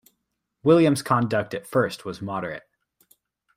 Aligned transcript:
William’s 0.63 1.03
conduct 1.03 1.53
at 1.53 1.67
first 1.67 2.05
was 2.05 2.23
moderate. 2.23 2.63